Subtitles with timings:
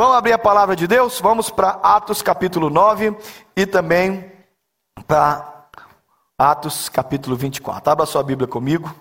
[0.00, 1.20] Vamos abrir a palavra de Deus?
[1.20, 3.14] Vamos para Atos capítulo 9
[3.54, 4.32] e também
[5.06, 5.66] para
[6.38, 7.92] Atos capítulo 24.
[7.92, 8.94] Abra sua Bíblia comigo.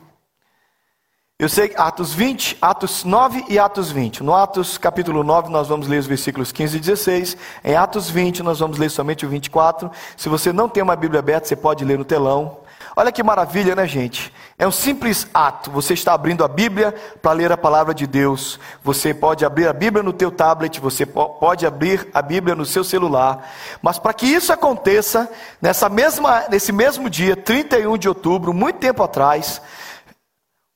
[1.39, 4.23] Eu sei Atos 20, Atos 9 e Atos 20.
[4.23, 7.37] No Atos capítulo 9 nós vamos ler os versículos 15 e 16.
[7.63, 9.89] Em Atos 20 nós vamos ler somente o 24.
[10.17, 12.57] Se você não tem uma Bíblia aberta, você pode ler no telão.
[12.99, 14.29] Olha que maravilha, né, gente?
[14.57, 15.71] É um simples ato.
[15.71, 18.59] Você está abrindo a Bíblia para ler a palavra de Deus.
[18.83, 22.83] Você pode abrir a Bíblia no teu tablet, você pode abrir a Bíblia no seu
[22.83, 23.49] celular.
[23.81, 25.31] Mas para que isso aconteça,
[25.61, 29.61] nessa mesma, nesse mesmo dia, 31 de outubro, muito tempo atrás,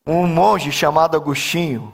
[0.08, 1.94] um monge chamado Agostinho,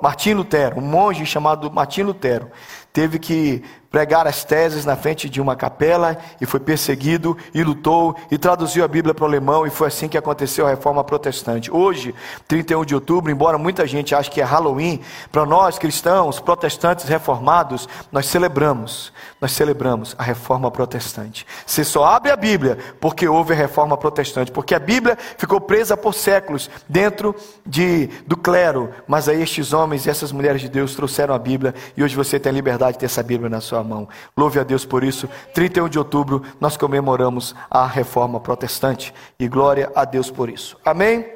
[0.00, 2.50] Martim Lutero, um monge chamado Martim Lutero,
[2.90, 8.14] teve que pregar as teses na frente de uma capela e foi perseguido e lutou
[8.30, 11.70] e traduziu a Bíblia para o alemão e foi assim que aconteceu a reforma protestante.
[11.70, 12.14] Hoje,
[12.46, 15.00] 31 de outubro, embora muita gente ache que é Halloween,
[15.32, 21.46] para nós cristãos, protestantes reformados, nós celebramos, nós celebramos a reforma protestante.
[21.66, 25.96] Você só abre a Bíblia porque houve a reforma protestante, porque a Bíblia ficou presa
[25.96, 30.94] por séculos dentro de, do clero, mas aí estes homens e essas mulheres de Deus
[30.94, 33.77] trouxeram a Bíblia e hoje você tem a liberdade de ter essa Bíblia na sua
[33.82, 34.08] mão.
[34.36, 35.28] Louve a Deus por isso.
[35.54, 40.76] 31 de outubro nós comemoramos a reforma protestante e glória a Deus por isso.
[40.84, 41.26] Amém?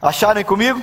[0.00, 0.82] Acharem comigo?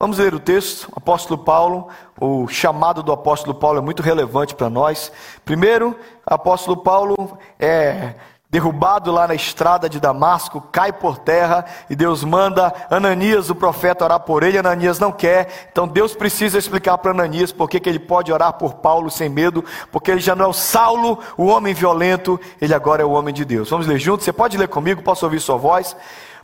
[0.00, 1.88] Vamos ler o texto, apóstolo Paulo,
[2.20, 5.10] o chamado do apóstolo Paulo é muito relevante para nós.
[5.44, 8.14] Primeiro, apóstolo Paulo é
[8.50, 14.04] derrubado lá na estrada de Damasco, cai por terra e Deus manda Ananias, o profeta,
[14.04, 14.56] orar por ele.
[14.56, 18.74] Ananias não quer, então Deus precisa explicar para Ananias por que ele pode orar por
[18.74, 23.02] Paulo sem medo, porque ele já não é o Saulo, o homem violento, ele agora
[23.02, 23.68] é o homem de Deus.
[23.68, 24.24] Vamos ler juntos?
[24.24, 25.02] Você pode ler comigo?
[25.02, 25.94] Posso ouvir sua voz?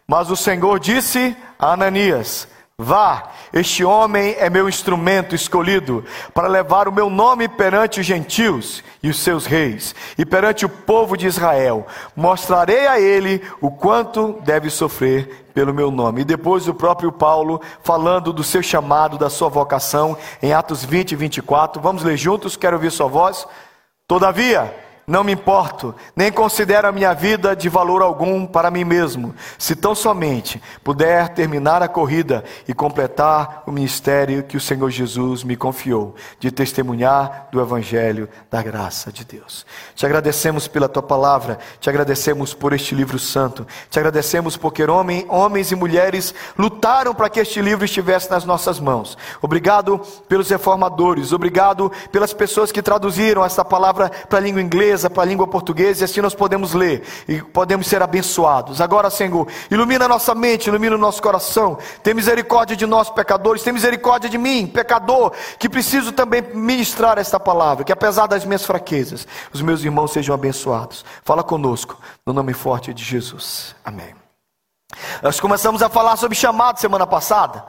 [0.06, 6.88] Mas o Senhor disse a Ananias: Vá, este homem é meu instrumento escolhido para levar
[6.88, 11.24] o meu nome perante os gentios e os seus reis, e perante o povo de
[11.24, 11.86] Israel.
[12.16, 16.22] Mostrarei a ele o quanto deve sofrer pelo meu nome.
[16.22, 21.12] E depois o próprio Paulo, falando do seu chamado, da sua vocação, em Atos 20
[21.12, 21.80] e 24.
[21.80, 23.46] Vamos ler juntos, quero ouvir sua voz.
[24.08, 24.74] Todavia,
[25.06, 29.76] não me importo, nem considero a minha vida de valor algum para mim mesmo, se
[29.76, 35.56] tão somente puder terminar a corrida e completar o ministério que o Senhor Jesus me
[35.56, 39.66] confiou, de testemunhar do Evangelho da graça de Deus.
[39.94, 45.26] Te agradecemos pela tua palavra, te agradecemos por este livro santo, te agradecemos porque homem,
[45.28, 49.18] homens e mulheres lutaram para que este livro estivesse nas nossas mãos.
[49.42, 49.98] Obrigado
[50.28, 55.26] pelos reformadores, obrigado pelas pessoas que traduziram esta palavra para a língua inglesa para a
[55.26, 58.80] língua portuguesa e assim nós podemos ler e podemos ser abençoados.
[58.80, 61.78] Agora, Senhor, ilumina nossa mente, ilumina o nosso coração.
[62.02, 67.38] Tem misericórdia de nós, pecadores, tem misericórdia de mim, pecador, que preciso também ministrar esta
[67.38, 71.04] palavra, que apesar das minhas fraquezas, os meus irmãos sejam abençoados.
[71.24, 73.74] Fala conosco, no nome forte de Jesus.
[73.84, 74.23] Amém.
[75.22, 77.64] Nós começamos a falar sobre chamado semana passada.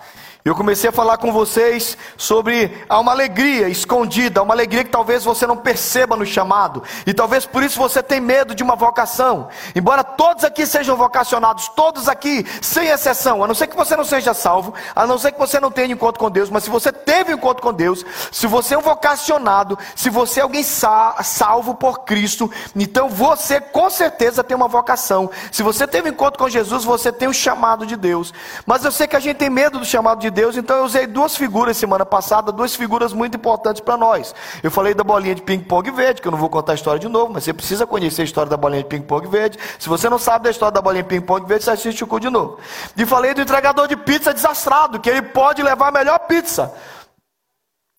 [0.45, 5.23] Eu comecei a falar com vocês sobre há uma alegria escondida, uma alegria que talvez
[5.23, 9.49] você não perceba no chamado, e talvez por isso você tenha medo de uma vocação.
[9.75, 14.03] Embora todos aqui sejam vocacionados, todos aqui, sem exceção, a não ser que você não
[14.03, 16.91] seja salvo, a não ser que você não tenha encontro com Deus, mas se você
[16.91, 22.01] teve encontro com Deus, se você é um vocacionado, se você é alguém salvo por
[22.01, 25.27] Cristo, então você com certeza tem uma vocação.
[25.51, 28.33] Se você teve encontro com Jesus, você tem o chamado de Deus.
[28.65, 31.07] Mas eu sei que a gente tem medo do chamado de Deus, então eu usei
[31.07, 34.35] duas figuras semana passada, duas figuras muito importantes para nós.
[34.61, 37.07] Eu falei da bolinha de ping-pong verde, que eu não vou contar a história de
[37.07, 39.57] novo, mas você precisa conhecer a história da bolinha de ping-pong verde.
[39.79, 42.19] Se você não sabe da história da bolinha de ping-pong verde, você assiste o cu
[42.19, 42.59] de novo.
[42.95, 46.73] E falei do entregador de pizza desastrado, que ele pode levar a melhor pizza.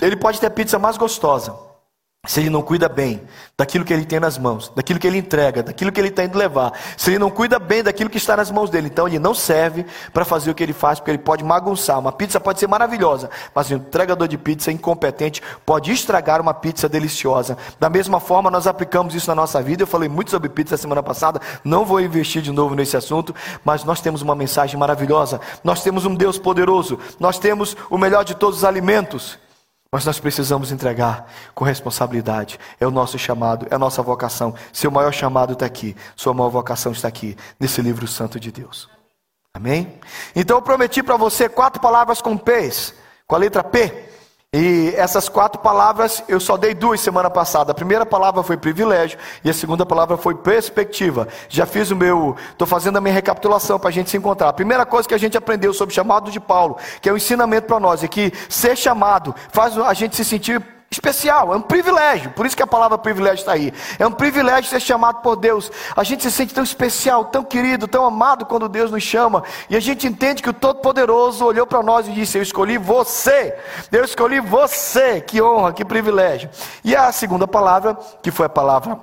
[0.00, 1.65] Ele pode ter pizza mais gostosa
[2.26, 3.22] se ele não cuida bem
[3.56, 6.36] daquilo que ele tem nas mãos, daquilo que ele entrega, daquilo que ele está indo
[6.36, 9.34] levar, se ele não cuida bem daquilo que está nas mãos dele, então ele não
[9.34, 11.98] serve para fazer o que ele faz, porque ele pode magunçar.
[11.98, 16.88] Uma pizza pode ser maravilhosa, mas um entregador de pizza incompetente pode estragar uma pizza
[16.88, 17.56] deliciosa.
[17.78, 19.84] Da mesma forma, nós aplicamos isso na nossa vida.
[19.84, 23.34] Eu falei muito sobre pizza semana passada, não vou investir de novo nesse assunto,
[23.64, 25.40] mas nós temos uma mensagem maravilhosa.
[25.62, 29.38] Nós temos um Deus poderoso, nós temos o melhor de todos os alimentos.
[29.90, 32.58] Mas nós precisamos entregar com responsabilidade.
[32.80, 34.54] É o nosso chamado, é a nossa vocação.
[34.72, 38.88] Seu maior chamado está aqui, sua maior vocação está aqui, nesse livro santo de Deus.
[39.54, 39.98] Amém?
[40.34, 42.94] Então eu prometi para você quatro palavras com P's,
[43.26, 44.15] com a letra P.
[44.58, 47.72] E essas quatro palavras eu só dei duas semana passada.
[47.72, 51.28] A primeira palavra foi privilégio e a segunda palavra foi perspectiva.
[51.46, 54.48] Já fiz o meu, estou fazendo a minha recapitulação para a gente se encontrar.
[54.48, 57.16] A primeira coisa que a gente aprendeu sobre o chamado de Paulo, que é o
[57.16, 61.56] um ensinamento para nós, é que ser chamado faz a gente se sentir especial, é
[61.56, 62.30] um privilégio.
[62.30, 63.72] Por isso que a palavra privilégio está aí.
[63.98, 65.70] É um privilégio ser chamado por Deus.
[65.96, 69.44] A gente se sente tão especial, tão querido, tão amado quando Deus nos chama.
[69.68, 73.56] E a gente entende que o Todo-Poderoso olhou para nós e disse: Eu escolhi você.
[73.92, 75.20] Eu escolhi você.
[75.20, 76.50] Que honra, que privilégio.
[76.82, 78.98] E a segunda palavra, que foi a palavra.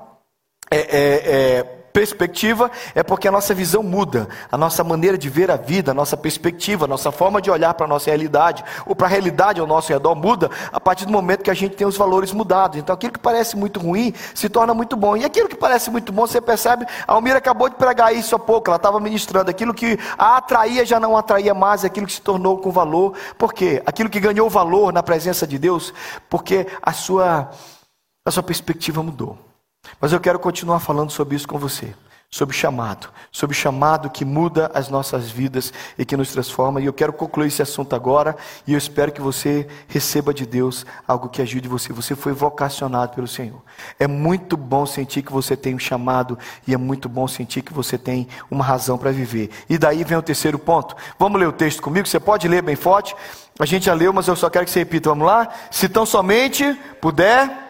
[0.71, 0.87] É, é,
[1.25, 5.91] é, perspectiva é porque a nossa visão muda, a nossa maneira de ver a vida,
[5.91, 9.09] a nossa perspectiva, a nossa forma de olhar para a nossa realidade, ou para a
[9.09, 12.31] realidade ao nosso redor muda a partir do momento que a gente tem os valores
[12.31, 12.79] mudados.
[12.79, 15.15] Então aquilo que parece muito ruim se torna muito bom.
[15.15, 18.39] E aquilo que parece muito bom, você percebe, a Almira acabou de pregar isso há
[18.39, 22.21] pouco, ela estava ministrando, aquilo que a atraía já não atraía mais, aquilo que se
[22.21, 23.13] tornou com valor.
[23.37, 23.83] Por quê?
[23.85, 25.93] Aquilo que ganhou valor na presença de Deus,
[26.27, 27.51] porque a sua,
[28.25, 29.52] a sua perspectiva mudou.
[29.99, 31.93] Mas eu quero continuar falando sobre isso com você.
[32.29, 36.81] Sobre chamado, sobre chamado que muda as nossas vidas e que nos transforma.
[36.81, 38.35] E eu quero concluir esse assunto agora.
[38.65, 41.93] E eu espero que você receba de Deus algo que ajude você.
[41.93, 43.61] Você foi vocacionado pelo Senhor.
[43.99, 46.35] É muito bom sentir que você tem um chamado.
[46.65, 49.51] E é muito bom sentir que você tem uma razão para viver.
[49.69, 50.95] E daí vem o terceiro ponto.
[51.19, 52.07] Vamos ler o texto comigo?
[52.07, 53.15] Você pode ler bem forte?
[53.59, 55.09] A gente já leu, mas eu só quero que você repita.
[55.09, 55.49] Vamos lá?
[55.69, 57.62] Se tão somente puder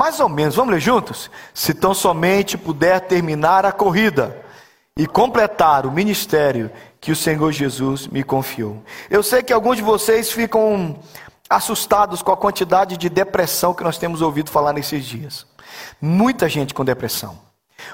[0.00, 1.30] Mais ou menos, vamos ler juntos?
[1.52, 4.34] Se tão somente puder terminar a corrida
[4.96, 8.82] e completar o ministério que o Senhor Jesus me confiou.
[9.10, 10.98] Eu sei que alguns de vocês ficam
[11.50, 15.46] assustados com a quantidade de depressão que nós temos ouvido falar nesses dias.
[16.00, 17.38] Muita gente com depressão.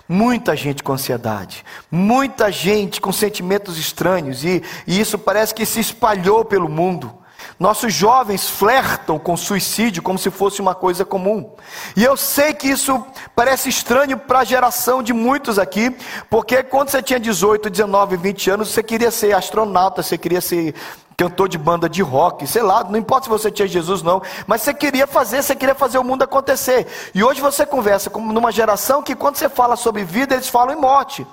[0.08, 5.78] Muita gente com ansiedade, muita gente com sentimentos estranhos, e, e isso parece que se
[5.78, 7.12] espalhou pelo mundo.
[7.58, 11.50] Nossos jovens flertam com suicídio como se fosse uma coisa comum.
[11.96, 13.02] E eu sei que isso
[13.34, 15.94] parece estranho para a geração de muitos aqui,
[16.28, 20.74] porque quando você tinha 18, 19, 20 anos, você queria ser astronauta, você queria ser
[21.16, 24.60] cantor de banda de rock, sei lá, não importa se você tinha Jesus não, mas
[24.60, 26.86] você queria fazer, você queria fazer o mundo acontecer.
[27.14, 30.76] E hoje você conversa com numa geração que quando você fala sobre vida, eles falam
[30.76, 31.26] em morte.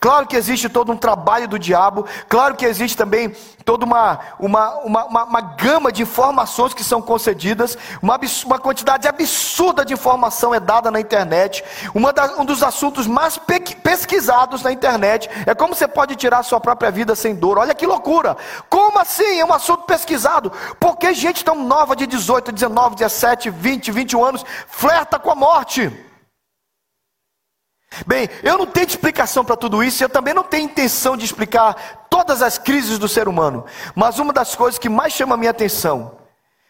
[0.00, 4.78] Claro que existe todo um trabalho do diabo, claro que existe também toda uma, uma,
[4.78, 10.54] uma, uma, uma gama de informações que são concedidas, uma, uma quantidade absurda de informação
[10.54, 11.62] é dada na internet.
[11.94, 13.38] Uma da, um dos assuntos mais
[13.82, 17.58] pesquisados na internet é como você pode tirar a sua própria vida sem dor.
[17.58, 18.36] Olha que loucura!
[18.70, 19.27] Como assim?
[19.28, 20.50] Sim, é um assunto pesquisado.
[20.80, 25.92] Porque gente tão nova de 18, 19, 17, 20, 21 anos flerta com a morte.
[28.06, 32.06] Bem, eu não tenho explicação para tudo isso, eu também não tenho intenção de explicar
[32.10, 33.64] todas as crises do ser humano.
[33.94, 36.18] Mas uma das coisas que mais chama a minha atenção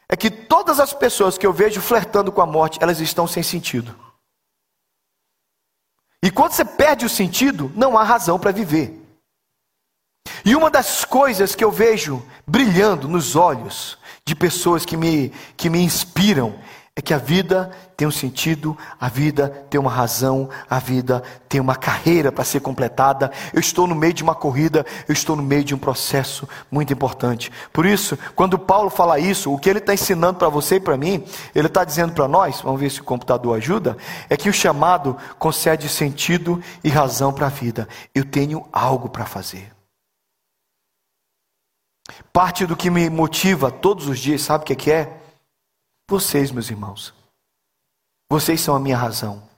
[0.09, 3.43] é que todas as pessoas que eu vejo flertando com a morte, elas estão sem
[3.43, 3.95] sentido.
[6.23, 8.98] E quando você perde o sentido, não há razão para viver.
[10.45, 15.71] E uma das coisas que eu vejo brilhando nos olhos de pessoas que me, que
[15.71, 16.55] me inspiram
[16.99, 21.61] é que a vida tem um sentido, a vida tem uma razão, a vida tem
[21.61, 23.31] uma carreira para ser completada.
[23.55, 26.93] Eu estou no meio de uma corrida, eu estou no meio de um processo muito
[26.93, 27.53] importante.
[27.73, 30.97] Por isso, quando Paulo fala isso, o que ele está ensinando para você e para
[30.97, 31.23] mim,
[31.55, 33.97] ele está dizendo para nós, vamos ver se o computador ajuda,
[34.29, 37.89] é que o chamado concede sentido e razão para a vida.
[38.13, 39.78] Eu tenho algo para fazer.
[42.33, 45.21] Parte do que me motiva todos os dias, sabe o que é?
[46.09, 47.15] Vocês, meus irmãos.
[48.31, 49.49] Vocês são a minha razão.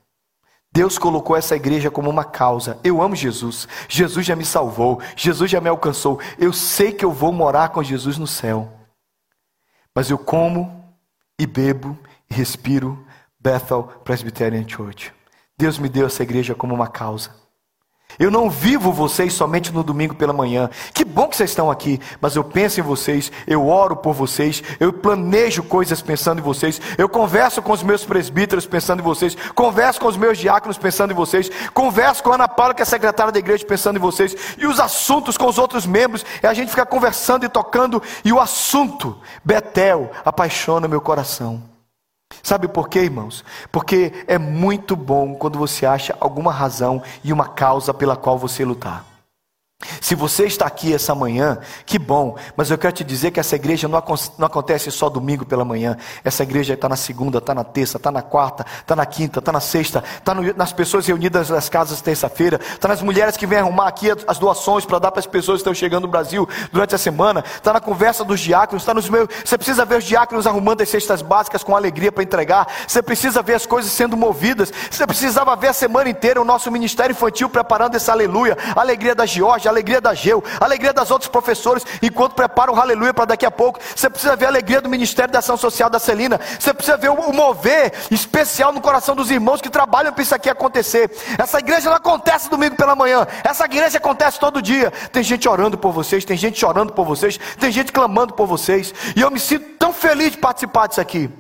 [0.73, 2.78] Deus colocou essa igreja como uma causa.
[2.85, 3.66] Eu amo Jesus.
[3.88, 5.00] Jesus já me salvou.
[5.16, 6.21] Jesus já me alcançou.
[6.38, 8.73] Eu sei que eu vou morar com Jesus no céu.
[9.95, 10.85] Mas eu como
[11.38, 11.99] e bebo
[12.30, 13.04] e respiro
[13.40, 15.12] Bethel Presbyterian Church.
[15.59, 17.35] Deus me deu essa igreja como uma causa.
[18.20, 20.68] Eu não vivo vocês somente no domingo pela manhã.
[20.92, 24.62] Que bom que vocês estão aqui, mas eu penso em vocês, eu oro por vocês,
[24.78, 29.34] eu planejo coisas pensando em vocês, eu converso com os meus presbíteros pensando em vocês,
[29.54, 32.84] converso com os meus diáconos pensando em vocês, converso com a Ana Paula, que é
[32.84, 36.52] secretária da igreja, pensando em vocês, e os assuntos com os outros membros, é a
[36.52, 41.69] gente ficar conversando e tocando, e o assunto, Betel, apaixona meu coração.
[42.42, 43.44] Sabe por quê, irmãos?
[43.70, 48.64] Porque é muito bom quando você acha alguma razão e uma causa pela qual você
[48.64, 49.10] lutar.
[50.00, 53.56] Se você está aqui essa manhã, que bom, mas eu quero te dizer que essa
[53.56, 54.02] igreja não,
[54.38, 55.96] não acontece só domingo pela manhã.
[56.22, 59.50] Essa igreja está na segunda, está na terça, está na quarta, está na quinta, está
[59.50, 63.88] na sexta, está nas pessoas reunidas nas casas terça-feira, está nas mulheres que vêm arrumar
[63.88, 66.99] aqui as doações para dar para as pessoas que estão chegando no Brasil durante a
[66.99, 69.28] semana, está na conversa dos diáconos, está nos meus.
[69.44, 73.40] Você precisa ver os diáconos arrumando as cestas básicas com alegria para entregar, você precisa
[73.40, 77.49] ver as coisas sendo movidas, você precisava ver a semana inteira o nosso ministério infantil
[77.49, 81.30] preparando essa aleluia, a alegria da Georgia a alegria da Geu, a alegria das outros
[81.30, 83.78] professores, enquanto preparam o aleluia para daqui a pouco.
[83.94, 86.40] Você precisa ver a alegria do Ministério da Ação Social da Celina.
[86.58, 90.50] Você precisa ver o mover especial no coração dos irmãos que trabalham para isso aqui
[90.50, 91.10] acontecer.
[91.38, 94.90] Essa igreja não acontece domingo pela manhã, essa igreja acontece todo dia.
[95.12, 98.92] Tem gente orando por vocês, tem gente chorando por vocês, tem gente clamando por vocês.
[99.14, 101.30] E eu me sinto tão feliz de participar disso aqui.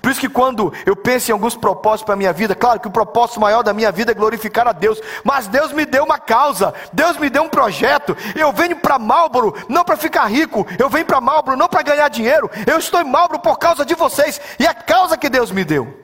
[0.00, 2.88] Por isso que quando eu penso em alguns propósitos para a minha vida, claro que
[2.88, 6.18] o propósito maior da minha vida é glorificar a Deus, mas Deus me deu uma
[6.18, 8.16] causa, Deus me deu um projeto.
[8.34, 12.08] Eu venho para Marlboro não para ficar rico, eu venho para Marlboro não para ganhar
[12.08, 12.50] dinheiro.
[12.66, 16.02] Eu estou em Marlboro por causa de vocês e a causa que Deus me deu.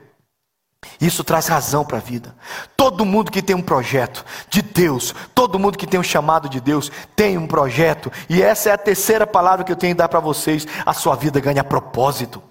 [1.00, 2.34] Isso traz razão para a vida.
[2.76, 6.60] Todo mundo que tem um projeto de Deus, todo mundo que tem um chamado de
[6.60, 10.08] Deus, tem um projeto, e essa é a terceira palavra que eu tenho que dar
[10.08, 12.42] para vocês: a sua vida ganha propósito.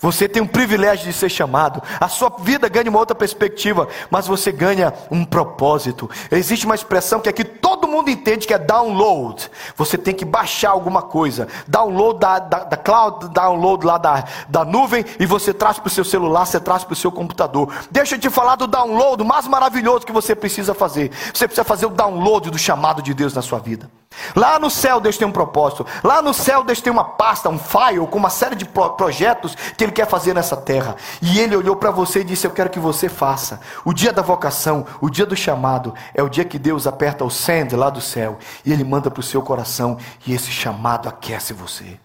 [0.00, 1.82] Você tem um privilégio de ser chamado.
[1.98, 6.08] A sua vida ganha uma outra perspectiva, mas você ganha um propósito.
[6.30, 7.57] Existe uma expressão que aqui todo
[7.98, 9.50] mundo entende que é download.
[9.76, 11.48] Você tem que baixar alguma coisa.
[11.66, 15.90] Download da, da, da cloud, download lá da, da nuvem, e você traz para o
[15.90, 17.72] seu celular, você traz para o seu computador.
[17.90, 21.10] Deixa eu te falar do download mais maravilhoso que você precisa fazer.
[21.32, 23.90] Você precisa fazer o download do chamado de Deus na sua vida.
[24.34, 25.86] Lá no céu Deus tem um propósito.
[26.02, 29.84] Lá no céu Deus tem uma pasta, um file com uma série de projetos que
[29.84, 30.96] Ele quer fazer nessa terra.
[31.20, 33.60] E Ele olhou para você e disse: Eu quero que você faça.
[33.84, 37.30] O dia da vocação, o dia do chamado, é o dia que Deus aperta o
[37.30, 41.52] send lá do céu e Ele manda para o seu coração e esse chamado aquece
[41.52, 41.98] você.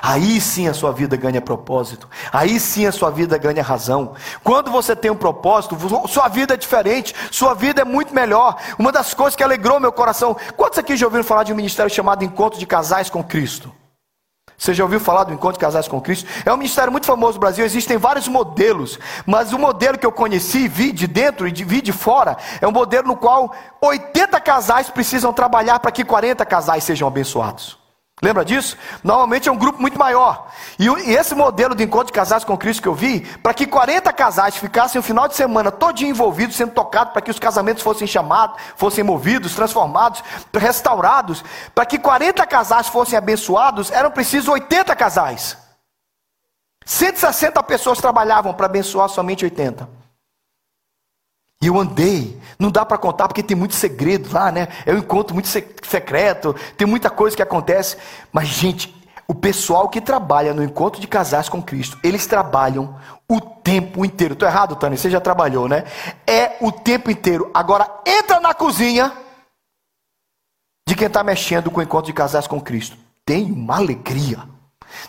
[0.00, 2.08] Aí sim a sua vida ganha propósito.
[2.32, 4.14] Aí sim a sua vida ganha razão.
[4.42, 5.76] Quando você tem um propósito,
[6.08, 8.56] sua vida é diferente, sua vida é muito melhor.
[8.78, 10.36] Uma das coisas que alegrou meu coração.
[10.56, 13.72] Quantos aqui já ouviram falar de um ministério chamado Encontro de Casais com Cristo?
[14.56, 16.28] Você já ouviu falar do Encontro de Casais com Cristo?
[16.44, 20.12] É um ministério muito famoso no Brasil, existem vários modelos, mas o modelo que eu
[20.12, 24.88] conheci, vi de dentro e vi de fora, é um modelo no qual 80 casais
[24.88, 27.81] precisam trabalhar para que 40 casais sejam abençoados.
[28.22, 28.76] Lembra disso?
[29.02, 30.46] Normalmente é um grupo muito maior.
[30.78, 34.12] E, esse modelo de encontro de casais com Cristo que eu vi, para que 40
[34.12, 38.06] casais ficassem o final de semana todinho envolvidos, sendo tocados, para que os casamentos fossem
[38.06, 40.22] chamados, fossem movidos, transformados,
[40.54, 45.58] restaurados, para que 40 casais fossem abençoados, eram precisos 80 casais.
[46.86, 50.01] 160 pessoas trabalhavam para abençoar somente 80.
[51.62, 54.66] E eu andei, não dá para contar porque tem muito segredo lá, né?
[54.84, 57.96] É um encontro muito secreto, tem muita coisa que acontece.
[58.32, 58.92] Mas, gente,
[59.28, 62.96] o pessoal que trabalha no encontro de casais com Cristo, eles trabalham
[63.28, 64.34] o tempo inteiro.
[64.34, 64.98] Estou errado, Tânia?
[64.98, 65.84] Você já trabalhou, né?
[66.26, 67.48] É o tempo inteiro.
[67.54, 69.12] Agora, entra na cozinha
[70.88, 72.96] de quem está mexendo com o encontro de casais com Cristo.
[73.24, 74.51] Tem uma alegria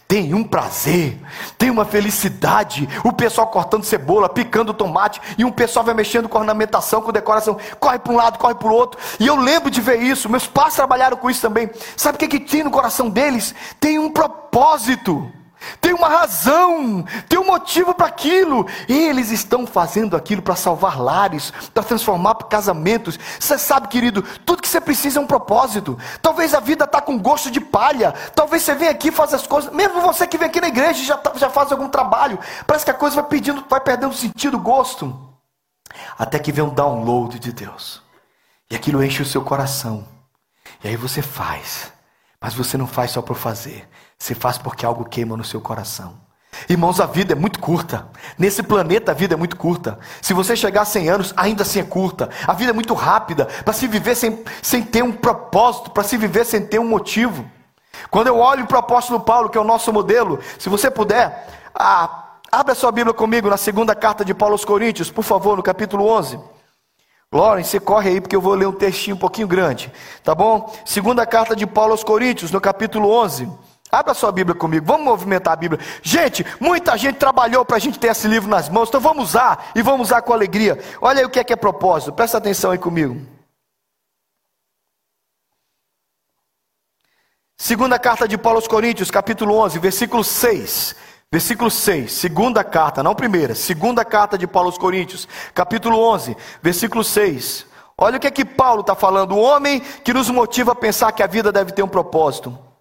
[0.08, 1.20] tem um prazer,
[1.58, 2.88] tem uma felicidade.
[3.04, 7.58] O pessoal cortando cebola, picando tomate, e um pessoal vai mexendo com ornamentação, com decoração,
[7.80, 9.00] corre para um lado, corre para o outro.
[9.20, 10.30] E eu lembro de ver isso.
[10.30, 11.70] Meus pais trabalharam com isso também.
[11.96, 13.54] Sabe o que, que tinha no coração deles?
[13.80, 15.32] Tem um propósito.
[15.80, 18.66] Tem uma razão, tem um motivo para aquilo.
[18.88, 23.20] Eles estão fazendo aquilo para salvar lares, para transformar casamentos.
[23.40, 25.98] Você sabe, querido, tudo que você precisa é um propósito.
[26.22, 28.14] Talvez a vida está com gosto de palha.
[28.36, 29.74] Talvez você venha aqui e faz as coisas.
[29.74, 32.40] Mesmo você que vem aqui na igreja e já, tá, já faz algum trabalho.
[32.66, 35.18] Parece que a coisa vai pedindo, vai perdendo sentido, gosto.
[36.18, 38.02] Até que vem um download de Deus.
[38.70, 40.08] E aquilo enche o seu coração.
[40.84, 41.92] E aí você faz.
[42.40, 43.88] Mas você não faz só por fazer.
[44.18, 46.24] Você faz porque algo queima no seu coração.
[46.70, 48.08] Irmãos, a vida é muito curta.
[48.38, 50.00] Nesse planeta a vida é muito curta.
[50.22, 52.30] Se você chegar a 100 anos, ainda assim é curta.
[52.48, 56.16] A vida é muito rápida para se viver sem, sem ter um propósito, para se
[56.18, 57.46] viver sem ter um motivo.
[58.10, 61.48] Quando eu olho para o apóstolo Paulo, que é o nosso modelo, se você puder,
[61.76, 65.64] ah, abra sua Bíblia comigo na segunda carta de Paulo aos Coríntios, por favor, no
[65.64, 66.40] capítulo 11.
[67.32, 69.92] Lawrence, você corre aí porque eu vou ler um textinho um pouquinho grande,
[70.24, 70.72] tá bom?
[70.86, 73.50] Segunda carta de Paulo aos Coríntios, no capítulo 11.
[73.94, 75.80] Abra sua Bíblia comigo, vamos movimentar a Bíblia.
[76.02, 79.70] Gente, muita gente trabalhou para a gente ter esse livro nas mãos, então vamos usar
[79.76, 80.84] e vamos usar com alegria.
[81.00, 83.22] Olha aí o que é que é propósito, presta atenção aí comigo.
[87.56, 90.96] Segunda carta de Paulo aos Coríntios, capítulo 11, versículo 6.
[91.32, 97.04] Versículo 6, segunda carta, não primeira, segunda carta de Paulo aos Coríntios, capítulo 11, versículo
[97.04, 97.66] 6.
[97.98, 101.12] Olha o que é que Paulo está falando, o homem que nos motiva a pensar
[101.12, 102.73] que a vida deve ter um propósito.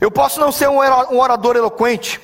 [0.00, 0.78] Eu posso não ser um
[1.18, 2.20] orador eloquente,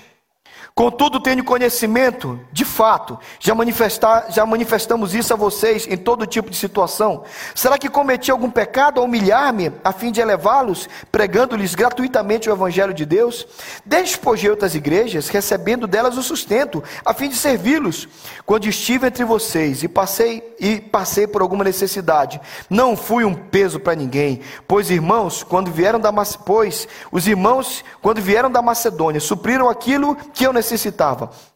[0.79, 6.49] Contudo, tenho conhecimento, de fato, já, manifestar, já manifestamos isso a vocês em todo tipo
[6.51, 7.25] de situação.
[7.53, 12.95] Será que cometi algum pecado ao humilhar-me a fim de elevá-los, pregando-lhes gratuitamente o Evangelho
[12.95, 13.45] de Deus?
[13.85, 18.07] Despojei outras igrejas, recebendo delas o sustento, a fim de servi-los.
[18.47, 23.81] Quando estive entre vocês e passei, e passei por alguma necessidade, não fui um peso
[23.81, 26.13] para ninguém, pois irmãos, quando vieram da
[26.47, 30.68] pois os irmãos, quando vieram da Macedônia, supriram aquilo que eu necessitava.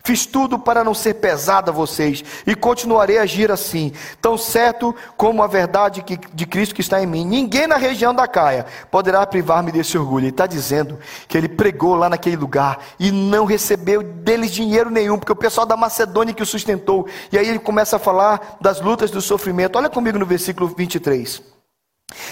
[0.05, 4.95] Fiz tudo para não ser pesado a vocês e continuarei a agir assim, tão certo
[5.17, 7.25] como a verdade que, de Cristo que está em mim.
[7.25, 10.25] Ninguém na região da Caia poderá privar-me desse orgulho.
[10.25, 15.19] Ele está dizendo que ele pregou lá naquele lugar e não recebeu deles dinheiro nenhum,
[15.19, 17.07] porque o pessoal da Macedônia que o sustentou.
[17.31, 19.77] E aí ele começa a falar das lutas do sofrimento.
[19.77, 21.43] Olha comigo no versículo 23.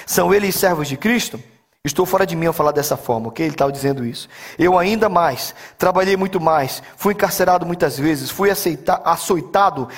[0.06, 1.40] São eles servos de Cristo?
[1.82, 3.46] Estou fora de mim ao falar dessa forma, ok?
[3.46, 4.28] Ele estava dizendo isso.
[4.58, 9.88] Eu ainda mais, trabalhei muito mais, fui encarcerado muitas vezes, fui aceita, açoitado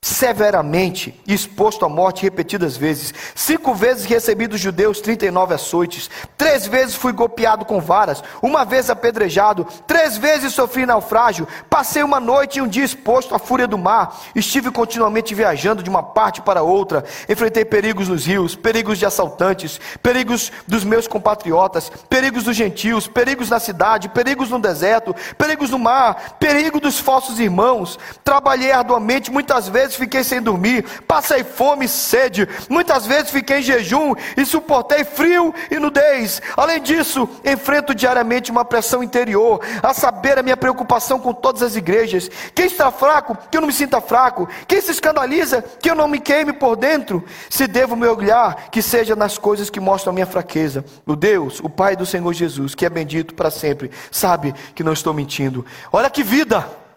[0.00, 3.12] severamente, exposto à morte repetidas vezes.
[3.34, 6.08] Cinco vezes recebi dos judeus 39 açoites.
[6.36, 8.22] Três vezes fui golpeado com varas.
[8.40, 9.66] Uma vez apedrejado.
[9.88, 11.48] Três vezes sofri naufrágio.
[11.68, 14.20] Passei uma noite e um dia exposto à fúria do mar.
[14.36, 17.04] Estive continuamente viajando de uma parte para outra.
[17.28, 23.50] Enfrentei perigos nos rios, perigos de assaltantes, perigos dos meus compatriotas, perigos dos gentios, perigos
[23.50, 27.98] na cidade, perigos no deserto, perigos no mar, perigo dos falsos irmãos.
[28.22, 33.58] Trabalhei arduamente muitas vezes vezes fiquei sem dormir, passei fome e sede, muitas vezes fiquei
[33.58, 36.40] em jejum e suportei frio e nudez.
[36.56, 41.76] Além disso, enfrento diariamente uma pressão interior, a saber, a minha preocupação com todas as
[41.76, 42.30] igrejas.
[42.54, 44.48] Quem está fraco, que eu não me sinta fraco.
[44.66, 47.24] Quem se escandaliza, que eu não me queime por dentro.
[47.48, 50.84] Se devo me olhar, que seja nas coisas que mostram a minha fraqueza.
[51.06, 54.92] O Deus, o Pai do Senhor Jesus, que é bendito para sempre, sabe que não
[54.92, 55.64] estou mentindo.
[55.92, 56.87] Olha que vida!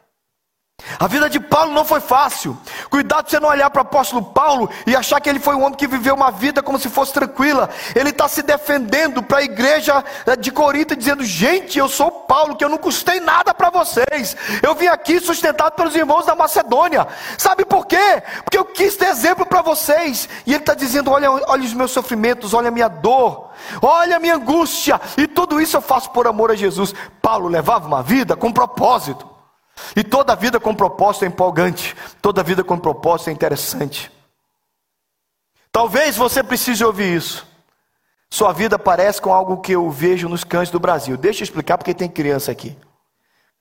[1.00, 2.58] A vida de Paulo não foi fácil.
[2.90, 5.64] Cuidado de você não olhar para o apóstolo Paulo e achar que ele foi um
[5.64, 7.70] homem que viveu uma vida como se fosse tranquila.
[7.96, 12.56] Ele está se defendendo para a igreja eh, de Corinto, dizendo: Gente, eu sou Paulo,
[12.56, 14.36] que eu não custei nada para vocês.
[14.62, 17.08] Eu vim aqui sustentado pelos irmãos da Macedônia.
[17.38, 18.24] Sabe por quê?
[18.44, 20.28] Porque eu quis ter exemplo para vocês.
[20.46, 23.50] E ele está dizendo: olha, olha os meus sofrimentos, olha a minha dor,
[23.82, 25.00] olha a minha angústia.
[25.18, 26.94] E tudo isso eu faço por amor a Jesus.
[27.22, 29.32] Paulo levava uma vida com propósito.
[29.96, 34.12] E toda vida com propósito é empolgante, toda vida com propósito é interessante.
[35.72, 37.48] Talvez você precise ouvir isso.
[38.30, 41.18] Sua vida parece com algo que eu vejo nos cães do Brasil.
[41.18, 42.78] Deixa eu explicar porque tem criança aqui.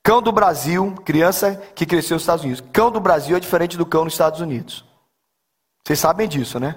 [0.03, 2.63] Cão do Brasil, criança que cresceu nos Estados Unidos.
[2.71, 4.83] Cão do Brasil é diferente do cão nos Estados Unidos.
[5.83, 6.75] Vocês sabem disso, né?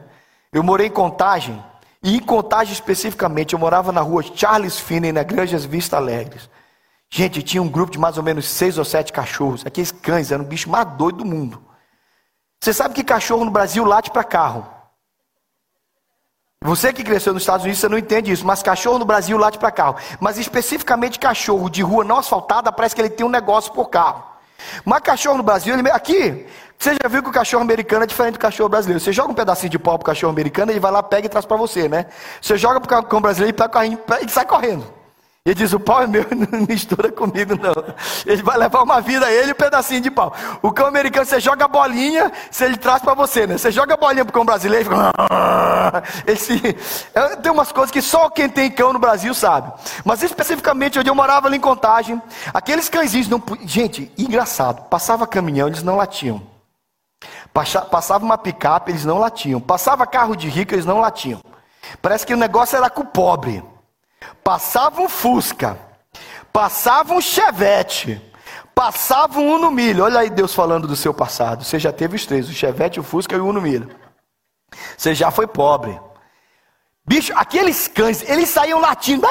[0.52, 1.62] Eu morei em Contagem,
[2.02, 6.50] e em Contagem especificamente, eu morava na rua Charles Finney, na Granjas Vista Alegres.
[7.16, 9.64] Gente, tinha um grupo de mais ou menos seis ou sete cachorros.
[9.64, 11.62] Aqueles cães eram o bicho mais doido do mundo.
[12.60, 14.66] Você sabe que cachorro no Brasil late para carro.
[16.60, 19.58] Você que cresceu nos Estados Unidos, você não entende isso, mas cachorro no Brasil late
[19.58, 19.94] para carro.
[20.18, 24.24] Mas especificamente cachorro de rua não asfaltada, parece que ele tem um negócio por carro.
[24.84, 26.44] Mas cachorro no Brasil, ele, aqui,
[26.76, 28.98] você já viu que o cachorro americano é diferente do cachorro brasileiro.
[28.98, 31.46] Você joga um pedacinho de pau pro cachorro americano, ele vai lá, pega e traz
[31.46, 32.06] para você, né?
[32.42, 35.03] Você joga pro cachorro brasileiro, ele pega o carrinho e sai correndo.
[35.46, 37.94] Ele diz: O pau é meu, não mistura comigo, não.
[38.24, 40.32] Ele vai levar uma vida ele um pedacinho de pau.
[40.62, 43.58] O cão americano, você joga a bolinha, se ele traz para você, né?
[43.58, 46.02] Você joga a bolinha pro cão brasileiro, fica.
[46.26, 46.58] Esse...
[47.42, 49.70] Tem umas coisas que só quem tem cão no Brasil sabe.
[50.02, 52.22] Mas especificamente onde eu morava ali em Contagem,
[52.54, 53.42] aqueles cãezinhos não.
[53.66, 56.40] Gente, engraçado, passava caminhão, eles não latiam.
[57.52, 59.60] Passava uma picape, eles não latiam.
[59.60, 61.40] Passava carro de rico, eles não latiam.
[62.00, 63.62] Parece que o negócio era com o pobre.
[64.42, 65.78] Passava um Fusca,
[66.52, 68.20] passava um Chevette,
[68.74, 70.04] passava um Uno Milho.
[70.04, 71.64] Olha aí Deus falando do seu passado.
[71.64, 73.88] Você já teve os três: o Chevette, o Fusca e o Uno Milho.
[74.96, 75.98] Você já foi pobre.
[77.06, 79.26] Bicho, aqueles cães, eles saíam latindo.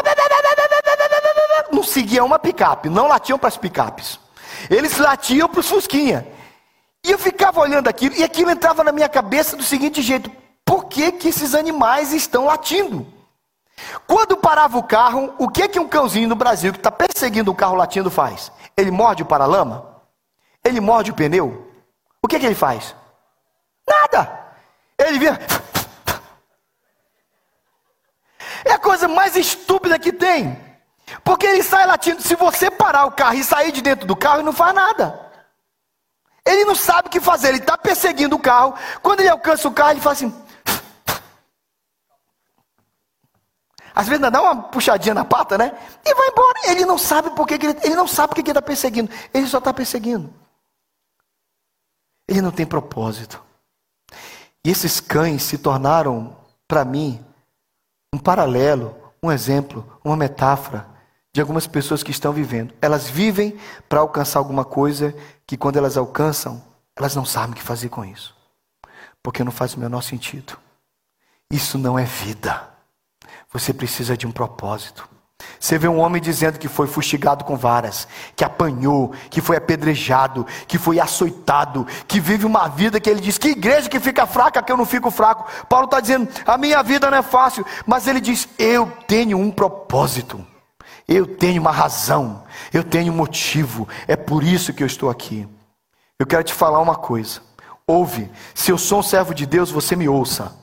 [1.71, 4.19] Não seguiam uma picape, não latiam para as picapes.
[4.69, 6.27] Eles latiam para os Fusquinha.
[7.05, 10.31] E eu ficava olhando aquilo, e aquilo entrava na minha cabeça do seguinte jeito:
[10.63, 13.05] por que, que esses animais estão latindo?
[14.07, 17.55] Quando parava o carro, o que que um cãozinho no Brasil que está perseguindo o
[17.55, 18.51] carro latindo faz?
[18.77, 20.01] Ele morde o paralama?
[20.63, 21.71] Ele morde o pneu?
[22.21, 22.95] O que que ele faz?
[23.87, 24.39] Nada.
[24.97, 25.39] Ele vira.
[28.65, 30.57] É a coisa mais estúpida que tem.
[31.23, 32.21] Porque ele sai latindo.
[32.21, 35.19] Se você parar o carro e sair de dentro do carro, ele não faz nada.
[36.45, 37.49] Ele não sabe o que fazer.
[37.49, 38.73] Ele está perseguindo o carro.
[39.01, 40.42] Quando ele alcança o carro, ele faz assim.
[43.95, 45.77] Às vezes dá uma puxadinha na pata, né?
[46.03, 46.59] E vai embora.
[46.65, 49.11] Ele não sabe por que, ele, ele não sabe por que ele está perseguindo.
[49.33, 50.33] Ele só está perseguindo.
[52.27, 53.41] Ele não tem propósito.
[54.65, 56.35] E esses cães se tornaram,
[56.67, 57.23] para mim,
[58.13, 60.87] um paralelo, um exemplo, uma metáfora
[61.31, 62.73] de algumas pessoas que estão vivendo.
[62.81, 65.13] Elas vivem para alcançar alguma coisa
[65.45, 66.63] que, quando elas alcançam,
[66.95, 68.35] elas não sabem o que fazer com isso.
[69.21, 70.57] Porque não faz o menor sentido.
[71.51, 72.72] Isso não é vida.
[73.53, 75.07] Você precisa de um propósito.
[75.59, 80.45] Você vê um homem dizendo que foi fustigado com varas, que apanhou, que foi apedrejado,
[80.67, 84.61] que foi açoitado, que vive uma vida que ele diz: que igreja que fica fraca,
[84.61, 85.45] que eu não fico fraco.
[85.67, 89.51] Paulo está dizendo: a minha vida não é fácil, mas ele diz: eu tenho um
[89.51, 90.45] propósito,
[91.07, 95.47] eu tenho uma razão, eu tenho um motivo, é por isso que eu estou aqui.
[96.19, 97.41] Eu quero te falar uma coisa:
[97.87, 100.62] ouve, se eu sou um servo de Deus, você me ouça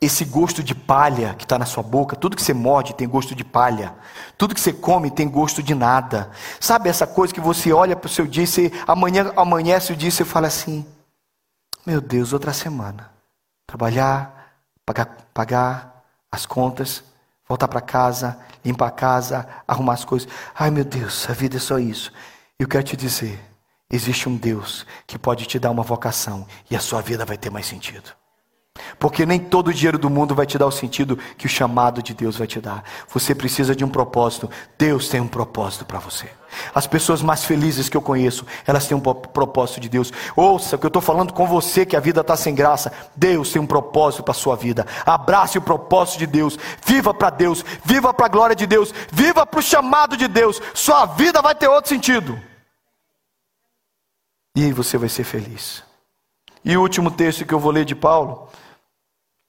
[0.00, 3.34] esse gosto de palha que está na sua boca, tudo que você morde tem gosto
[3.34, 3.94] de palha,
[4.36, 6.30] tudo que você come tem gosto de nada.
[6.60, 10.08] Sabe essa coisa que você olha para o seu dia e amanhã amanhece o dia
[10.08, 10.86] e você fala assim:
[11.84, 13.10] Meu Deus, outra semana.
[13.66, 14.54] Trabalhar,
[14.86, 17.02] pagar, pagar as contas,
[17.48, 20.28] voltar para casa, limpar a casa, arrumar as coisas.
[20.54, 22.12] Ai meu Deus, a vida é só isso.
[22.56, 23.40] Eu quero te dizer:
[23.90, 27.50] existe um Deus que pode te dar uma vocação e a sua vida vai ter
[27.50, 28.17] mais sentido.
[28.98, 32.02] Porque nem todo o dinheiro do mundo vai te dar o sentido que o chamado
[32.02, 32.84] de Deus vai te dar.
[33.08, 34.50] Você precisa de um propósito.
[34.78, 36.28] Deus tem um propósito para você.
[36.74, 40.12] As pessoas mais felizes que eu conheço, elas têm um propósito de Deus.
[40.34, 42.92] Ouça o que eu estou falando com você, que a vida está sem graça.
[43.14, 44.86] Deus tem um propósito para a sua vida.
[45.04, 46.58] Abrace o propósito de Deus.
[46.84, 47.64] Viva para Deus.
[47.84, 48.92] Viva para a glória de Deus.
[49.12, 50.60] Viva para o chamado de Deus.
[50.74, 52.40] Sua vida vai ter outro sentido.
[54.56, 55.84] E você vai ser feliz.
[56.64, 58.48] E o último texto que eu vou ler de Paulo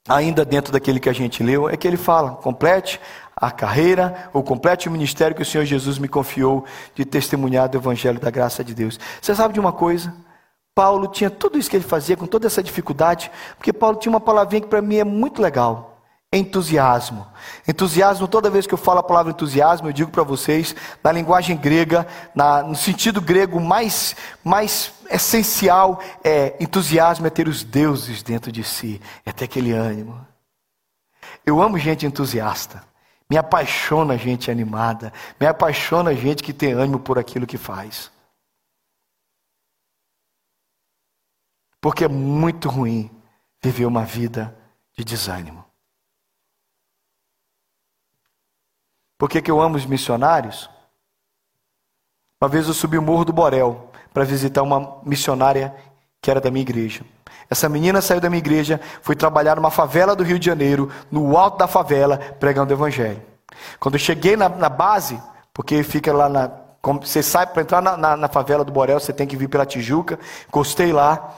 [0.07, 2.99] ainda dentro daquele que a gente leu, é que ele fala: complete
[3.35, 7.77] a carreira, ou complete o ministério que o Senhor Jesus me confiou de testemunhar do
[7.77, 8.99] Evangelho da graça de Deus.
[9.21, 10.13] Você sabe de uma coisa?
[10.75, 14.19] Paulo tinha tudo isso que ele fazia, com toda essa dificuldade, porque Paulo tinha uma
[14.19, 15.88] palavrinha que para mim é muito legal
[16.31, 17.27] entusiasmo.
[17.67, 21.57] Entusiasmo, toda vez que eu falo a palavra entusiasmo, eu digo para vocês, na linguagem
[21.57, 28.51] grega, na, no sentido grego mais, mais essencial, é entusiasmo é ter os deuses dentro
[28.51, 30.25] de si, é ter aquele ânimo.
[31.45, 32.83] Eu amo gente entusiasta.
[33.29, 35.13] Me apaixona gente animada.
[35.39, 38.11] Me apaixona gente que tem ânimo por aquilo que faz.
[41.81, 43.09] Porque é muito ruim
[43.63, 44.55] viver uma vida
[44.97, 45.58] de desânimo.
[49.19, 50.69] Por que, que eu amo os missionários?
[52.41, 55.75] Uma vez eu subi o Morro do Borel para visitar uma missionária
[56.21, 57.03] que era da minha igreja.
[57.49, 61.37] Essa menina saiu da minha igreja, foi trabalhar numa favela do Rio de Janeiro, no
[61.37, 63.21] alto da favela, pregando o evangelho.
[63.77, 65.21] Quando eu cheguei na, na base,
[65.53, 66.49] porque fica lá na.
[67.01, 69.65] Você sai para entrar na, na, na, favela do Borel, você tem que vir pela
[69.65, 70.17] Tijuca.
[70.47, 71.35] Encostei lá.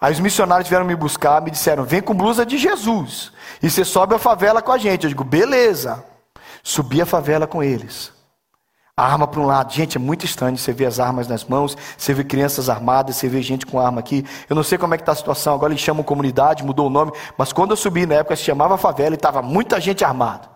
[0.00, 3.32] Aí os missionários vieram me buscar, me disseram: vem com blusa de Jesus.
[3.60, 5.04] E você sobe a favela com a gente.
[5.04, 6.04] Eu digo: beleza.
[6.68, 8.12] Subi a favela com eles.
[8.96, 9.72] A arma para um lado.
[9.72, 13.28] Gente, é muito estranho você ver as armas nas mãos, você vê crianças armadas, você
[13.28, 14.26] vê gente com arma aqui.
[14.50, 16.90] Eu não sei como é que está a situação, agora eles chamam comunidade, mudou o
[16.90, 20.55] nome, mas quando eu subi na época se chamava favela e estava muita gente armada.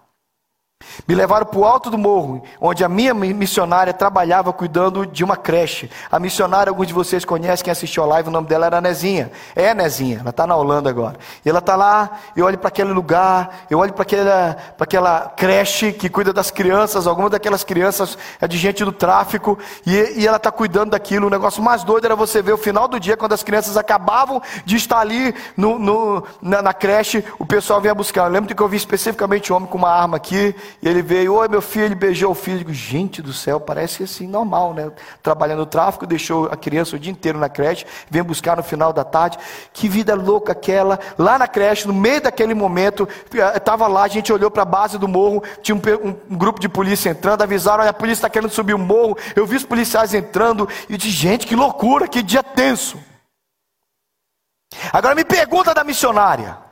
[1.07, 5.37] Me levaram para o alto do morro, onde a minha missionária trabalhava cuidando de uma
[5.37, 5.91] creche.
[6.11, 9.31] A missionária, alguns de vocês conhecem, quem assistiu a live, o nome dela era Nezinha.
[9.55, 11.19] É Nezinha, ela está na Holanda agora.
[11.45, 15.93] E ela está lá, eu olho para aquele lugar, eu olho para aquela, aquela creche
[15.93, 20.37] que cuida das crianças, algumas daquelas crianças é de gente do tráfico, e, e ela
[20.37, 21.27] está cuidando daquilo.
[21.27, 24.41] O negócio mais doido era você ver o final do dia, quando as crianças acabavam
[24.65, 28.25] de estar ali no, no, na, na creche, o pessoal vinha buscar.
[28.25, 31.35] Eu lembro que eu vi especificamente um homem com uma arma aqui, e ele veio,
[31.35, 32.59] oi meu filho, ele beijou o filho.
[32.59, 34.91] Digo, gente do céu, parece assim normal, né?
[35.23, 38.93] Trabalhando no tráfico, deixou a criança o dia inteiro na creche, vem buscar no final
[38.93, 39.39] da tarde.
[39.73, 40.99] Que vida louca aquela.
[41.19, 43.09] Lá na creche, no meio daquele momento,
[43.55, 46.61] estava lá, a gente olhou para a base do morro, tinha um, um, um, grupo
[46.61, 49.17] de polícia entrando, avisaram, olha, a polícia está querendo subir o morro.
[49.37, 52.99] Eu vi os policiais entrando e disse, gente, que loucura, que dia tenso.
[54.93, 56.71] Agora me pergunta da missionária.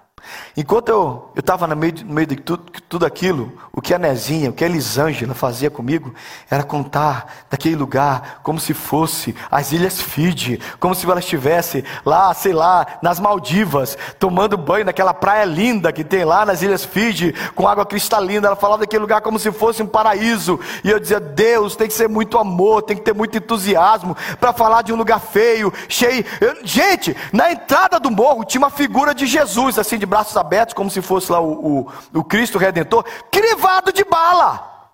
[0.61, 4.51] Enquanto eu estava no meio, no meio de tudo, tudo aquilo, o que a Nezinha,
[4.51, 6.13] o que a Elisângela fazia comigo,
[6.51, 12.35] era contar daquele lugar como se fosse as Ilhas Fiji, como se ela estivesse lá,
[12.35, 17.33] sei lá, nas Maldivas, tomando banho naquela praia linda que tem lá nas Ilhas Fiji,
[17.55, 18.49] com água cristalina.
[18.49, 20.59] Ela falava daquele lugar como se fosse um paraíso.
[20.83, 24.53] E eu dizia: Deus, tem que ser muito amor, tem que ter muito entusiasmo para
[24.53, 26.25] falar de um lugar feio, cheio.
[26.41, 30.48] Eu, gente, na entrada do morro tinha uma figura de Jesus, assim, de braços abertos
[30.49, 34.93] abertos, como se fosse lá o, o, o Cristo Redentor, crivado de bala.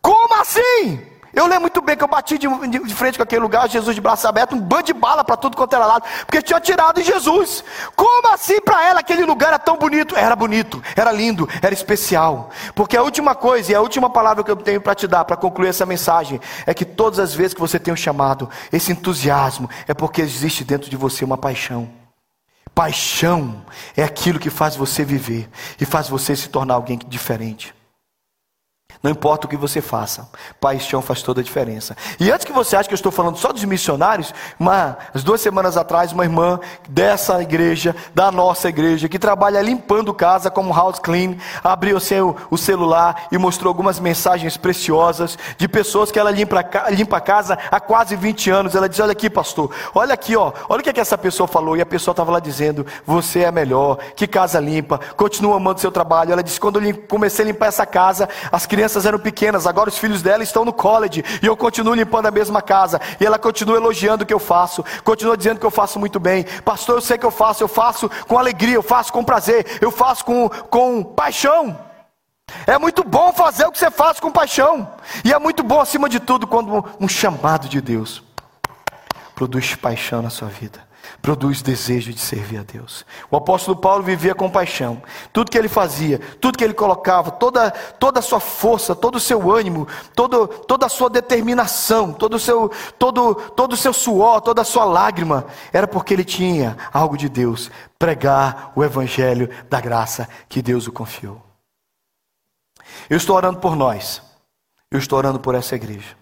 [0.00, 1.00] Como assim?
[1.34, 3.94] Eu lembro muito bem que eu bati de, de, de frente com aquele lugar, Jesus
[3.94, 6.98] de braço aberto, um bando de bala para tudo quanto era lado, porque tinha tirado
[6.98, 7.62] em Jesus.
[7.94, 10.16] Como assim para ela aquele lugar era tão bonito?
[10.16, 12.48] Era bonito, era lindo, era especial.
[12.74, 15.36] Porque a última coisa e a última palavra que eu tenho para te dar, para
[15.36, 19.68] concluir essa mensagem, é que todas as vezes que você tem um chamado, esse entusiasmo,
[19.86, 22.05] é porque existe dentro de você uma paixão.
[22.76, 23.64] Paixão
[23.96, 25.48] é aquilo que faz você viver
[25.80, 27.74] e faz você se tornar alguém diferente.
[29.06, 30.28] Não importa o que você faça,
[30.60, 31.96] paixão faz toda a diferença.
[32.18, 35.40] E antes que você ache que eu estou falando só dos missionários, uma, as duas
[35.40, 40.98] semanas atrás, uma irmã dessa igreja, da nossa igreja, que trabalha limpando casa como house
[40.98, 46.68] clean, abriu seu, o celular e mostrou algumas mensagens preciosas de pessoas que ela limpa,
[46.90, 48.74] limpa a casa há quase 20 anos.
[48.74, 51.46] Ela diz: Olha aqui, pastor, olha aqui, ó, olha o que, é que essa pessoa
[51.46, 51.76] falou.
[51.76, 55.92] E a pessoa estava lá dizendo: Você é melhor, que casa limpa, continua amando seu
[55.92, 56.32] trabalho.
[56.32, 59.90] Ela disse: Quando eu comecei a limpar essa casa, as crianças crianças eram pequenas, agora
[59.90, 63.00] os filhos dela estão no college e eu continuo limpando a mesma casa.
[63.20, 66.44] E ela continua elogiando o que eu faço, continua dizendo que eu faço muito bem.
[66.64, 69.90] Pastor, eu sei que eu faço, eu faço com alegria, eu faço com prazer, eu
[69.90, 71.78] faço com, com paixão.
[72.66, 74.88] É muito bom fazer o que você faz com paixão.
[75.24, 78.22] E é muito bom, acima de tudo, quando um chamado de Deus
[79.34, 80.86] produz paixão na sua vida
[81.20, 83.04] produz desejo de servir a Deus.
[83.30, 85.02] O apóstolo Paulo vivia com paixão.
[85.32, 89.20] Tudo que ele fazia, tudo que ele colocava, toda, toda a sua força, todo o
[89.20, 94.40] seu ânimo, todo, toda a sua determinação, todo o seu, todo, todo o seu suor,
[94.40, 99.80] toda a sua lágrima, era porque ele tinha algo de Deus, pregar o evangelho da
[99.80, 101.42] graça que Deus o confiou.
[103.08, 104.22] Eu estou orando por nós.
[104.90, 106.16] Eu estou orando por essa igreja.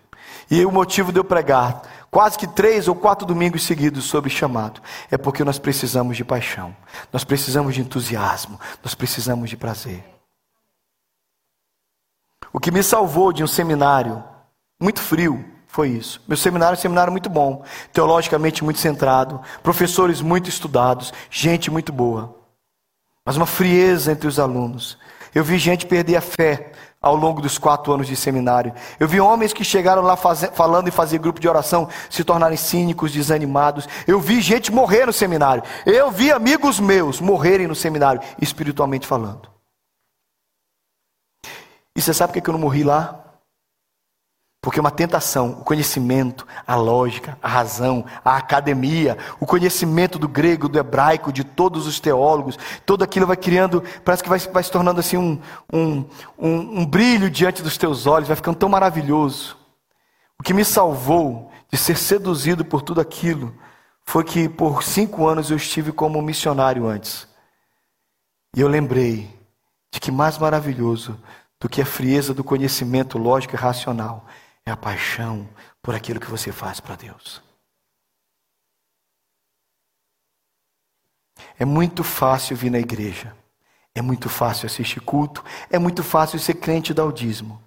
[0.51, 1.83] E o motivo de eu pregar
[2.15, 6.73] quase que três ou quatro domingos seguidos sobre chamado, é porque nós precisamos de paixão,
[7.13, 10.05] nós precisamos de entusiasmo, nós precisamos de prazer.
[12.53, 14.23] O que me salvou de um seminário
[14.81, 16.23] muito frio foi isso.
[16.29, 21.93] Meu seminário é um seminário muito bom, teologicamente muito centrado, professores muito estudados, gente muito
[21.93, 22.33] boa,
[23.27, 24.97] mas uma frieza entre os alunos.
[25.35, 26.71] Eu vi gente perder a fé
[27.05, 28.73] ao longo dos quatro anos de seminário.
[28.99, 33.13] Eu vi homens que chegaram lá falando e fazer grupo de oração se tornarem cínicos,
[33.13, 33.87] desanimados.
[34.07, 35.63] Eu vi gente morrer no seminário.
[35.85, 39.51] Eu vi amigos meus morrerem no seminário, espiritualmente falando.
[41.95, 43.24] E você sabe por que eu não morri lá?
[44.65, 50.71] Porque uma tentação, o conhecimento, a lógica, a razão, a academia, o conhecimento do grego,
[50.71, 54.71] do hebraico, de todos os teólogos, tudo aquilo vai criando, parece que vai, vai se
[54.71, 55.39] tornando assim um,
[55.71, 56.07] um,
[56.39, 59.55] um, um brilho diante dos teus olhos, vai ficando tão maravilhoso.
[60.41, 63.55] O que me salvou de ser seduzido por tudo aquilo
[64.03, 67.29] foi que por cinco anos eu estive como missionário antes.
[68.57, 69.29] E eu lembrei
[69.93, 71.21] de que mais maravilhoso
[71.61, 74.25] do que a frieza do conhecimento lógico e racional
[74.67, 75.49] é a paixão
[75.83, 77.43] por aquilo que você faz para Deus.
[81.59, 83.37] É muito fácil vir na igreja,
[83.95, 87.63] é muito fácil assistir culto, é muito fácil ser crente do audismo,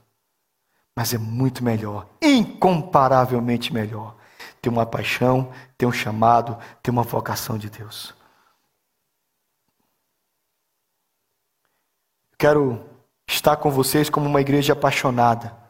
[0.95, 4.15] mas é muito melhor, incomparavelmente melhor,
[4.62, 8.15] ter uma paixão, ter um chamado, ter uma vocação de Deus.
[12.38, 12.83] Quero
[13.27, 15.66] estar com vocês como uma igreja apaixonada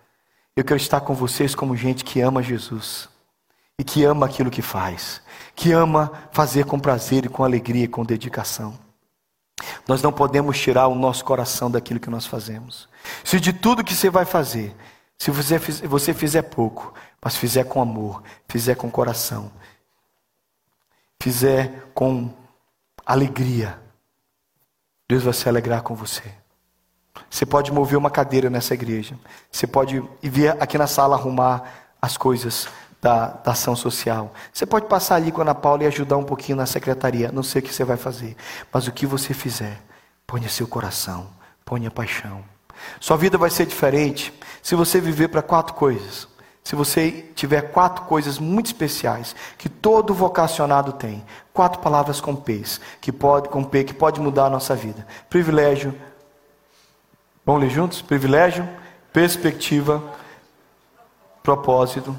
[0.57, 3.07] eu quero estar com vocês como gente que ama Jesus
[3.77, 5.21] e que ama aquilo que faz,
[5.55, 8.75] que ama fazer com prazer e com alegria e com dedicação.
[9.87, 12.89] Nós não podemos tirar o nosso coração daquilo que nós fazemos.
[13.23, 14.75] Se de tudo que você vai fazer,
[15.15, 16.91] se você, você fizer pouco,
[17.23, 19.51] mas fizer com amor, fizer com coração,
[21.21, 22.33] fizer com
[23.05, 23.79] alegria,
[25.07, 26.33] Deus vai se alegrar com você.
[27.29, 29.15] Você pode mover uma cadeira nessa igreja.
[29.51, 31.63] Você pode vir aqui na sala arrumar
[32.01, 32.67] as coisas
[33.01, 34.33] da, da, ação social.
[34.51, 37.31] Você pode passar ali com a Ana Paula e ajudar um pouquinho na secretaria.
[37.31, 38.35] Não sei o que você vai fazer.
[38.71, 39.81] Mas o que você fizer,
[40.25, 41.27] ponha seu coração,
[41.65, 42.43] ponha paixão.
[42.99, 46.27] Sua vida vai ser diferente se você viver para quatro coisas.
[46.63, 52.81] Se você tiver quatro coisas muito especiais que todo vocacionado tem, quatro palavras com P's,
[52.99, 55.07] que pode com P, que pode mudar a nossa vida.
[55.29, 55.95] Privilégio,
[57.47, 58.01] Vamos ler juntos?
[58.01, 58.67] Privilégio,
[59.13, 60.03] perspectiva,
[61.41, 62.13] propósito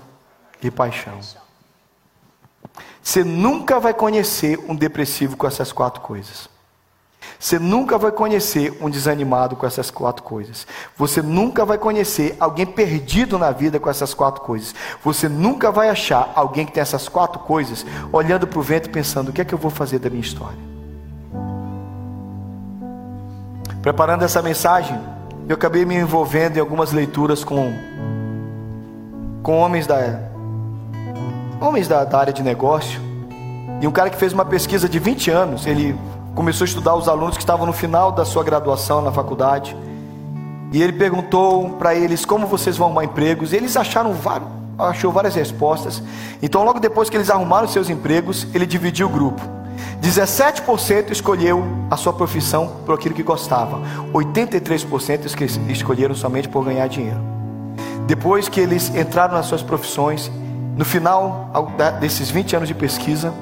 [0.63, 1.21] e paixão.
[3.03, 6.49] Você nunca vai conhecer um depressivo com essas quatro coisas.
[7.39, 10.67] Você nunca vai conhecer um desanimado com essas quatro coisas.
[10.97, 14.75] Você nunca vai conhecer alguém perdido na vida com essas quatro coisas.
[15.05, 19.29] Você nunca vai achar alguém que tem essas quatro coisas olhando para o vento pensando:
[19.29, 20.59] o que é que eu vou fazer da minha história?
[23.83, 25.18] Preparando essa mensagem,
[25.49, 27.73] eu acabei me envolvendo em algumas leituras com,
[29.43, 30.21] com homens da,
[31.59, 33.01] homens da, da área de negócio.
[33.81, 35.99] E um cara que fez uma pesquisa de 20 anos, ele
[36.35, 39.75] começou a estudar os alunos que estavam no final da sua graduação na faculdade.
[40.71, 43.55] E ele perguntou para eles como vocês vão arrumar empregos.
[43.55, 44.15] E eles acharam
[44.79, 46.03] achou várias respostas.
[46.43, 49.58] Então, logo depois que eles arrumaram seus empregos, ele dividiu o grupo.
[50.03, 53.81] 17% escolheu a sua profissão por aquilo que gostava.
[54.13, 57.21] 83% escolheram somente por ganhar dinheiro.
[58.07, 60.31] Depois que eles entraram nas suas profissões,
[60.77, 61.53] no final
[62.01, 63.35] desses 20 anos de pesquisa,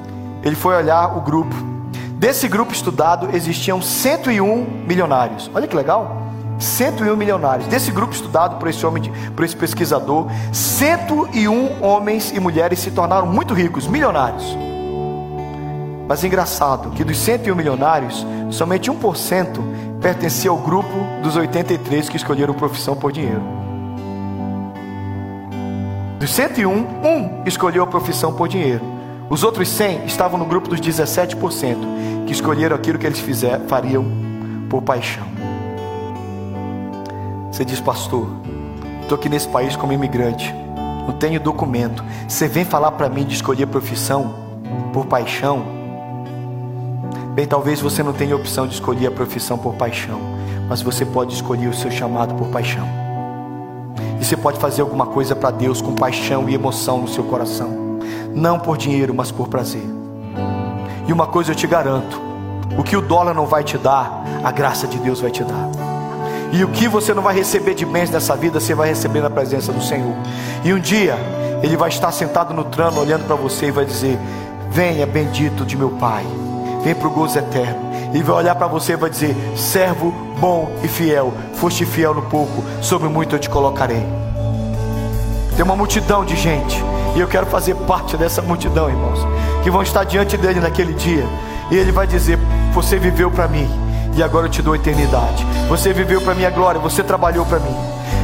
[0.43, 1.55] ele foi olhar o grupo.
[2.13, 5.49] Desse grupo estudado existiam 101 milionários.
[5.53, 6.23] Olha que legal.
[6.59, 7.67] 101 milionários.
[7.67, 13.27] Desse grupo estudado por esse homem, por esse pesquisador, 101 homens e mulheres se tornaram
[13.27, 14.57] muito ricos, milionários.
[16.07, 19.59] Mas engraçado que dos 101 milionários, somente 1%
[20.01, 20.89] pertencia ao grupo
[21.21, 23.41] dos 83 que escolheram profissão por dinheiro.
[26.19, 28.83] Dos 101, um escolheu a profissão por dinheiro.
[29.29, 34.05] Os outros 100 estavam no grupo dos 17% que escolheram aquilo que eles fizer, fariam
[34.69, 35.27] por paixão.
[37.51, 38.27] Você diz, pastor,
[39.01, 40.53] estou aqui nesse país como imigrante,
[41.05, 42.03] não tenho documento.
[42.27, 44.35] Você vem falar para mim de escolher profissão
[44.93, 45.76] por paixão?
[47.37, 50.19] Bem, talvez você não tenha opção de escolher a profissão por paixão,
[50.67, 52.83] mas você pode escolher o seu chamado por paixão.
[54.19, 57.99] E você pode fazer alguma coisa para Deus com paixão e emoção no seu coração,
[58.33, 59.83] não por dinheiro, mas por prazer.
[61.07, 62.19] E uma coisa eu te garanto:
[62.75, 65.69] o que o dólar não vai te dar, a graça de Deus vai te dar.
[66.51, 69.29] E o que você não vai receber de bens nessa vida, você vai receber na
[69.29, 70.15] presença do Senhor.
[70.65, 71.15] E um dia,
[71.61, 74.17] Ele vai estar sentado no trono, olhando para você e vai dizer:
[74.71, 76.25] Venha, bendito de meu Pai,
[76.83, 77.87] vem para o gozo eterno.
[78.13, 82.23] E vai olhar para você e vai dizer: Servo bom e fiel, foste fiel no
[82.23, 84.05] pouco, sobre muito eu te colocarei.
[85.55, 86.83] Tem uma multidão de gente,
[87.15, 89.19] e eu quero fazer parte dessa multidão, irmãos,
[89.63, 91.25] que vão estar diante dele naquele dia,
[91.71, 92.37] e ele vai dizer:
[92.73, 93.67] Você viveu para mim
[94.17, 95.45] e agora eu te dou eternidade.
[95.69, 97.75] Você viveu para minha glória, você trabalhou para mim.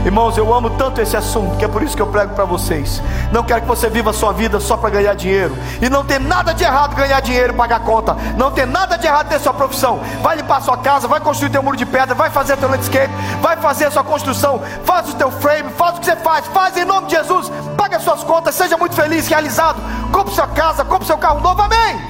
[0.06, 3.02] Irmãos, eu amo tanto esse assunto, que é por isso que eu prego para vocês.
[3.32, 5.56] Não quero que você viva a sua vida só para ganhar dinheiro.
[5.82, 8.14] E não tem nada de errado ganhar dinheiro e pagar conta.
[8.38, 10.02] Não tem nada de errado ter sua profissão.
[10.22, 13.56] Vai limpar sua casa, vai construir teu muro de pedra, vai fazer teu landscape, vai
[13.56, 16.84] fazer a sua construção, faz o teu frame, faz o que você faz, faz em
[16.84, 21.08] nome de Jesus, paga as suas contas, seja muito feliz, realizado, compre sua casa, compre
[21.08, 22.02] seu carro novo, amém.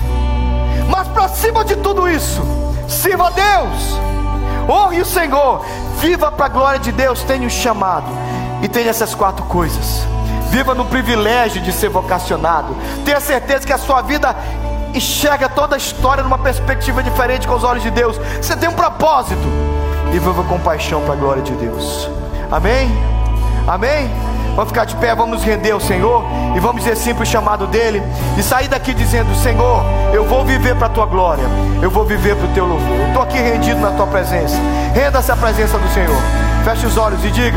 [0.90, 2.42] Mas para cima de tudo isso,
[2.88, 4.00] sirva a Deus,
[4.70, 5.66] honre o Senhor,
[6.00, 8.08] viva para a glória de Deus, tenha o chamado
[8.62, 10.06] e tenha essas quatro coisas.
[10.50, 12.76] Viva no privilégio de ser vocacionado.
[13.04, 14.36] Tenha certeza que a sua vida
[14.94, 18.18] enxerga toda a história numa perspectiva diferente com os olhos de Deus.
[18.40, 19.42] Você tem um propósito
[20.10, 22.10] e viva com paixão para a glória de Deus.
[22.52, 22.92] Amém?
[23.68, 24.33] Amém?
[24.56, 26.24] Vamos ficar de pé, vamos render ao Senhor
[26.56, 28.04] e vamos dizer sim para o chamado dele
[28.38, 31.44] e sair daqui dizendo: Senhor, eu vou viver para a tua glória,
[31.82, 33.08] eu vou viver para o teu louvor.
[33.08, 34.56] Estou aqui rendido na tua presença.
[34.94, 36.22] Renda-se a presença do Senhor.
[36.64, 37.52] Feche os olhos e diga.